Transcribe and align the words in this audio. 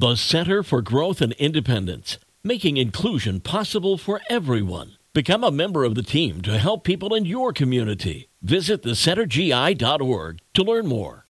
The 0.00 0.16
Center 0.16 0.62
for 0.62 0.80
Growth 0.80 1.20
and 1.20 1.34
Independence, 1.34 2.16
making 2.42 2.78
inclusion 2.78 3.38
possible 3.38 3.98
for 3.98 4.22
everyone. 4.30 4.92
Become 5.12 5.44
a 5.44 5.50
member 5.50 5.84
of 5.84 5.94
the 5.94 6.02
team 6.02 6.40
to 6.40 6.56
help 6.56 6.84
people 6.84 7.14
in 7.14 7.26
your 7.26 7.52
community. 7.52 8.30
Visit 8.40 8.82
thecentergi.org 8.82 10.38
to 10.54 10.62
learn 10.62 10.86
more. 10.86 11.26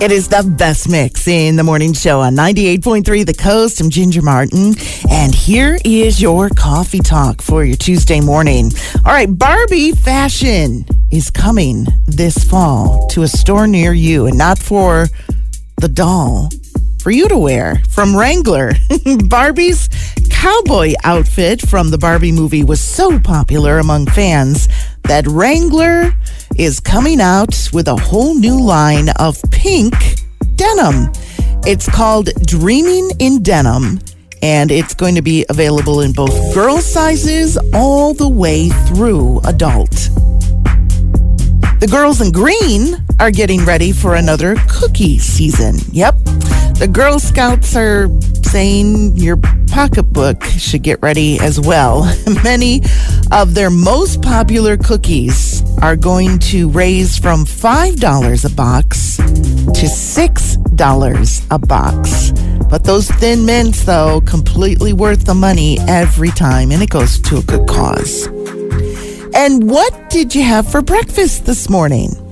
It 0.00 0.10
is 0.10 0.26
the 0.26 0.42
best 0.58 0.88
mix 0.88 1.28
in 1.28 1.54
the 1.54 1.62
morning 1.62 1.92
show 1.92 2.18
on 2.18 2.34
98.3 2.34 3.24
The 3.24 3.32
Coast. 3.32 3.80
I'm 3.80 3.90
Ginger 3.90 4.22
Martin, 4.22 4.74
and 5.08 5.32
here 5.32 5.78
is 5.84 6.20
your 6.20 6.48
coffee 6.48 6.98
talk 6.98 7.40
for 7.40 7.64
your 7.64 7.76
Tuesday 7.76 8.20
morning. 8.20 8.72
All 9.06 9.12
right, 9.12 9.28
Barbie 9.30 9.92
fashion 9.92 10.84
is 11.12 11.30
coming 11.30 11.86
this 12.08 12.42
fall 12.42 13.06
to 13.10 13.22
a 13.22 13.28
store 13.28 13.68
near 13.68 13.92
you, 13.92 14.26
and 14.26 14.36
not 14.36 14.58
for 14.58 15.06
the 15.76 15.88
doll, 15.88 16.50
for 17.00 17.10
you 17.10 17.28
to 17.28 17.36
wear 17.36 17.82
from 17.88 18.16
Wrangler. 18.16 18.72
Barbie's 19.28 19.88
cowboy 20.30 20.94
outfit 21.04 21.60
from 21.60 21.90
the 21.90 21.98
Barbie 21.98 22.32
movie 22.32 22.64
was 22.64 22.80
so 22.80 23.18
popular 23.18 23.78
among 23.78 24.06
fans 24.06 24.68
that 25.04 25.26
Wrangler 25.26 26.12
is 26.56 26.80
coming 26.80 27.20
out 27.20 27.68
with 27.72 27.88
a 27.88 27.96
whole 27.96 28.34
new 28.34 28.60
line 28.60 29.08
of 29.18 29.40
pink 29.50 29.94
denim. 30.56 31.10
It's 31.66 31.88
called 31.88 32.30
Dreaming 32.46 33.10
in 33.18 33.42
Denim, 33.42 34.00
and 34.42 34.70
it's 34.70 34.94
going 34.94 35.14
to 35.14 35.22
be 35.22 35.44
available 35.48 36.00
in 36.00 36.12
both 36.12 36.54
girl 36.54 36.78
sizes 36.78 37.58
all 37.74 38.14
the 38.14 38.28
way 38.28 38.68
through 38.88 39.40
adult. 39.44 39.90
The 41.80 41.88
girls 41.90 42.20
in 42.20 42.30
green 42.32 43.04
are 43.20 43.30
getting 43.30 43.66
ready 43.66 43.92
for 43.92 44.14
another 44.14 44.56
cookie 44.66 45.18
season. 45.18 45.76
Yep. 45.92 46.14
The 46.78 46.88
Girl 46.90 47.18
Scouts 47.18 47.76
are 47.76 48.08
saying 48.44 49.18
your 49.18 49.36
pocketbook 49.68 50.42
should 50.44 50.82
get 50.82 51.02
ready 51.02 51.38
as 51.38 51.60
well. 51.60 52.10
Many 52.42 52.80
of 53.30 53.54
their 53.54 53.68
most 53.68 54.22
popular 54.22 54.78
cookies 54.78 55.62
are 55.82 55.96
going 55.96 56.38
to 56.38 56.70
raise 56.70 57.18
from 57.18 57.44
$5 57.44 58.44
a 58.44 58.54
box 58.54 59.18
to 59.18 59.86
$6 59.86 61.46
a 61.50 61.58
box. 61.58 62.32
But 62.70 62.84
those 62.84 63.10
thin 63.10 63.44
mints, 63.44 63.84
though, 63.84 64.22
completely 64.22 64.94
worth 64.94 65.26
the 65.26 65.34
money 65.34 65.78
every 65.80 66.30
time, 66.30 66.72
and 66.72 66.82
it 66.82 66.88
goes 66.88 67.20
to 67.20 67.36
a 67.36 67.42
good 67.42 67.68
cause. 67.68 68.28
And 69.34 69.70
what 69.70 70.08
did 70.08 70.34
you 70.34 70.42
have 70.42 70.66
for 70.66 70.80
breakfast 70.80 71.44
this 71.44 71.68
morning? 71.68 72.29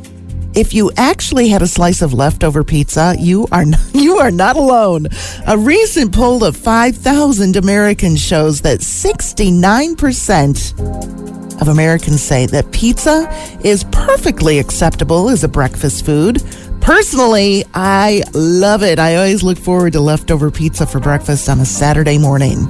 If 0.59 0.75
you 0.75 0.91
actually 0.97 1.49
had 1.51 1.63
a 1.63 1.69
slice 1.69 2.03
of 2.03 2.13
leftover 2.13 2.65
pizza, 2.65 3.15
you 3.17 3.47
are 3.53 3.65
not, 3.65 3.79
you 3.95 4.17
are 4.17 4.33
not 4.33 4.57
alone. 4.57 5.07
A 5.47 5.57
recent 5.57 6.13
poll 6.13 6.43
of 6.43 6.57
5,000 6.57 7.55
Americans 7.55 8.21
shows 8.21 8.63
that 8.63 8.81
69% 8.81 11.61
of 11.63 11.69
Americans 11.69 12.21
say 12.21 12.47
that 12.47 12.73
pizza 12.73 13.29
is 13.63 13.85
perfectly 13.93 14.59
acceptable 14.59 15.29
as 15.29 15.45
a 15.45 15.49
breakfast 15.49 16.05
food. 16.05 16.43
Personally, 16.81 17.65
I 17.73 18.25
love 18.35 18.83
it. 18.83 18.99
I 18.99 19.15
always 19.15 19.45
look 19.45 19.59
forward 19.59 19.93
to 19.93 20.01
leftover 20.01 20.51
pizza 20.51 20.87
for 20.87 20.99
breakfast 20.99 21.49
on 21.49 21.61
a 21.61 21.65
Saturday 21.65 22.19
morning. 22.19 22.67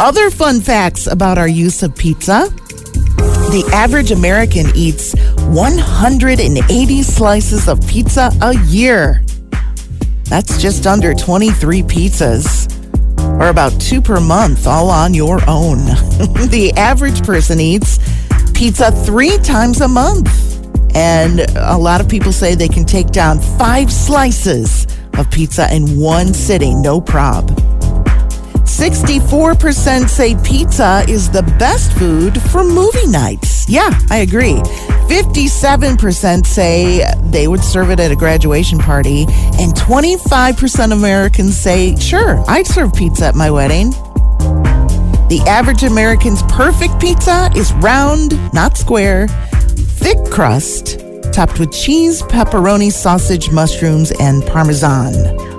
Other 0.00 0.30
fun 0.30 0.60
facts 0.60 1.06
about 1.06 1.38
our 1.38 1.46
use 1.46 1.84
of 1.84 1.94
pizza. 1.94 2.52
The 3.48 3.66
average 3.72 4.10
American 4.10 4.66
eats 4.74 5.14
180 5.38 7.02
slices 7.02 7.66
of 7.66 7.80
pizza 7.88 8.30
a 8.42 8.54
year. 8.66 9.24
That's 10.24 10.60
just 10.60 10.86
under 10.86 11.14
23 11.14 11.82
pizzas, 11.82 12.68
or 13.40 13.48
about 13.48 13.80
two 13.80 14.02
per 14.02 14.20
month, 14.20 14.66
all 14.66 14.90
on 14.90 15.14
your 15.14 15.40
own. 15.48 15.78
the 16.50 16.74
average 16.76 17.24
person 17.24 17.58
eats 17.58 17.98
pizza 18.52 18.92
three 18.92 19.38
times 19.38 19.80
a 19.80 19.88
month. 19.88 20.28
And 20.94 21.40
a 21.56 21.78
lot 21.78 22.02
of 22.02 22.08
people 22.08 22.32
say 22.32 22.54
they 22.54 22.68
can 22.68 22.84
take 22.84 23.06
down 23.06 23.40
five 23.58 23.90
slices 23.90 24.86
of 25.14 25.30
pizza 25.30 25.74
in 25.74 25.98
one 25.98 26.34
sitting, 26.34 26.82
no 26.82 27.00
prob. 27.00 27.48
64% 28.78 30.08
say 30.08 30.36
pizza 30.44 31.04
is 31.08 31.28
the 31.28 31.42
best 31.58 31.92
food 31.94 32.40
for 32.40 32.62
movie 32.62 33.08
nights. 33.08 33.68
Yeah, 33.68 33.90
I 34.08 34.18
agree. 34.18 34.54
57% 35.10 36.46
say 36.46 37.04
they 37.24 37.48
would 37.48 37.64
serve 37.64 37.90
it 37.90 37.98
at 37.98 38.12
a 38.12 38.14
graduation 38.14 38.78
party. 38.78 39.22
And 39.58 39.74
25% 39.74 40.92
of 40.92 40.98
Americans 40.98 41.56
say, 41.56 41.96
sure, 41.96 42.44
I'd 42.48 42.68
serve 42.68 42.94
pizza 42.94 43.26
at 43.26 43.34
my 43.34 43.50
wedding. 43.50 43.90
The 45.26 45.42
average 45.48 45.82
American's 45.82 46.44
perfect 46.44 47.00
pizza 47.00 47.50
is 47.56 47.72
round, 47.72 48.38
not 48.54 48.76
square, 48.76 49.26
thick 49.26 50.18
crust, 50.30 51.00
topped 51.32 51.58
with 51.58 51.72
cheese, 51.72 52.22
pepperoni, 52.22 52.92
sausage, 52.92 53.50
mushrooms, 53.50 54.12
and 54.20 54.46
parmesan. 54.46 55.57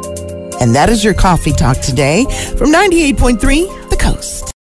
And 0.59 0.75
that 0.75 0.89
is 0.89 1.03
your 1.03 1.13
coffee 1.13 1.53
talk 1.53 1.77
today 1.79 2.25
from 2.57 2.71
98.3 2.71 3.89
The 3.89 3.97
Coast. 3.97 4.53